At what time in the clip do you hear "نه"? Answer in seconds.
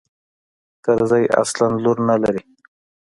2.07-2.15